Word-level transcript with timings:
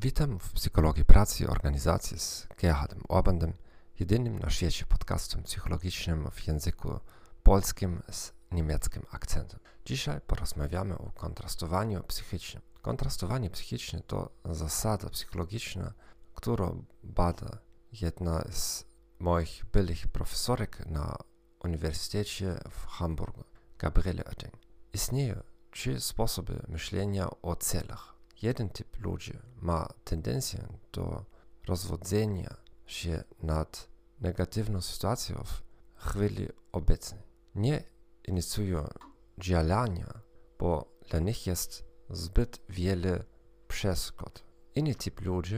Witam 0.00 0.38
w 0.38 0.52
Psychologii 0.52 1.04
Pracy 1.04 1.48
Organizacji 1.50 2.18
z 2.18 2.48
Gerhardem 2.58 3.02
Orbandem, 3.08 3.52
jedynym 4.00 4.38
na 4.38 4.50
świecie 4.50 4.84
podcastem 4.86 5.42
psychologicznym 5.42 6.30
w 6.30 6.46
języku 6.46 7.00
polskim 7.42 8.02
z 8.10 8.32
niemieckim 8.52 9.02
akcentem. 9.10 9.60
Dzisiaj 9.84 10.20
porozmawiamy 10.20 10.98
o 10.98 11.10
kontrastowaniu 11.10 12.02
psychicznym. 12.02 12.62
Kontrastowanie 12.82 13.50
psychiczne 13.50 14.00
to 14.00 14.30
zasada 14.44 15.10
psychologiczna, 15.10 15.92
którą 16.34 16.84
bada 17.02 17.58
jedna 17.92 18.44
z 18.50 18.84
moich 19.18 19.64
byłych 19.72 20.08
profesorek 20.08 20.86
na 20.86 21.16
Uniwersytecie 21.64 22.58
w 22.70 22.86
Hamburgu, 22.86 23.44
Gabriele 23.78 24.24
Oetting. 24.24 24.54
Istnieją 24.92 25.42
trzy 25.70 26.00
sposoby 26.00 26.62
myślenia 26.68 27.28
o 27.42 27.56
celach. 27.56 28.17
Jeden 28.42 28.68
typ 28.68 29.00
ludzi 29.00 29.38
ma 29.60 29.88
tendencję 30.04 30.68
do 30.92 31.24
rozwodzenia 31.66 32.56
się 32.86 33.24
nad 33.42 33.88
negatywną 34.20 34.80
sytuacją 34.80 35.44
w 35.44 35.62
chwili 35.94 36.48
obecnej. 36.72 37.22
Nie 37.54 37.84
inicjują 38.24 38.88
działania, 39.38 40.20
bo 40.58 40.98
dla 41.10 41.18
nich 41.18 41.46
jest 41.46 41.84
zbyt 42.10 42.60
wiele 42.68 43.24
przeszkód. 43.68 44.44
Inny 44.74 44.94
typ 44.94 45.20
ludzi 45.20 45.56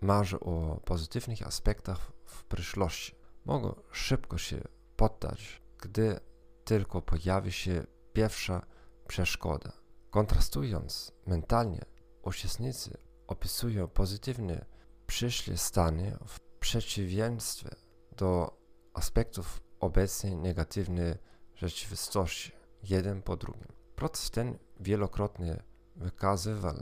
marzy 0.00 0.40
o 0.40 0.80
pozytywnych 0.84 1.46
aspektach 1.46 2.12
w 2.24 2.44
przyszłości. 2.44 3.14
Mogą 3.44 3.74
szybko 3.92 4.38
się 4.38 4.62
poddać, 4.96 5.62
gdy 5.78 6.20
tylko 6.64 7.02
pojawi 7.02 7.52
się 7.52 7.86
pierwsza 8.12 8.66
przeszkoda. 9.06 9.72
Kontrastując 10.10 11.12
mentalnie, 11.26 11.84
uczestnicy 12.22 12.98
opisują 13.26 13.88
pozytywne 13.88 14.64
przyszłe 15.06 15.56
stany 15.56 16.16
w 16.26 16.40
przeciwieństwie 16.40 17.68
do 18.16 18.58
aspektów 18.94 19.60
obecnej 19.80 20.36
negatywnej 20.36 21.14
rzeczywistości, 21.54 22.52
jeden 22.82 23.22
po 23.22 23.36
drugim. 23.36 23.68
Proces 23.96 24.30
ten 24.30 24.58
wielokrotnie 24.80 25.62
wykazywał 25.96 26.74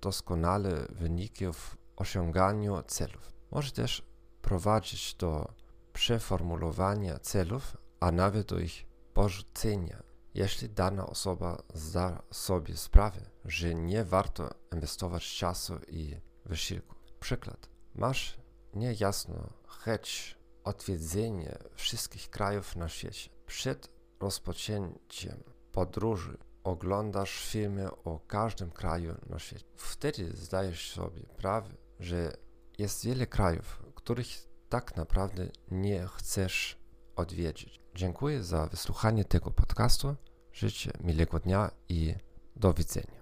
doskonale 0.00 0.86
wyniki 0.90 1.52
w 1.52 1.76
osiąganiu 1.96 2.82
celów. 2.86 3.32
Może 3.50 3.72
też 3.72 4.02
prowadzić 4.42 5.14
do 5.14 5.52
przeformulowania 5.92 7.18
celów, 7.18 7.76
a 8.00 8.12
nawet 8.12 8.46
do 8.46 8.58
ich 8.58 8.86
porzucenia, 9.14 10.02
jeśli 10.34 10.68
dana 10.68 11.06
osoba 11.06 11.62
zda 11.74 12.22
sobie 12.30 12.76
sprawę, 12.76 13.20
że 13.44 13.74
nie 13.74 14.04
warto 14.04 14.50
inwestować 14.72 15.36
czasu 15.36 15.74
i 15.88 16.16
wysiłku. 16.44 16.94
Przykład. 17.20 17.68
Masz 17.94 18.38
niejasno 18.74 19.50
chęć 19.68 20.38
odwiedzenia 20.64 21.58
wszystkich 21.74 22.30
krajów 22.30 22.76
na 22.76 22.88
świecie. 22.88 23.30
Przed 23.46 23.90
rozpoczęciem 24.20 25.42
podróży 25.72 26.36
oglądasz 26.64 27.44
filmy 27.44 27.90
o 28.04 28.20
każdym 28.26 28.70
kraju 28.70 29.14
na 29.26 29.38
świecie. 29.38 29.64
Wtedy 29.76 30.36
zdajesz 30.36 30.92
sobie 30.92 31.22
sprawę, 31.34 31.74
że 32.00 32.32
jest 32.78 33.04
wiele 33.04 33.26
krajów, 33.26 33.82
których 33.94 34.28
tak 34.68 34.96
naprawdę 34.96 35.48
nie 35.70 36.06
chcesz 36.06 36.78
odwiedzić. 37.16 37.79
Dziękuję 37.94 38.42
za 38.42 38.66
wysłuchanie 38.66 39.24
tego 39.24 39.50
podcastu. 39.50 40.14
Życzę 40.52 40.90
miłego 41.00 41.38
dnia 41.38 41.70
i 41.88 42.14
do 42.56 42.72
widzenia. 42.74 43.19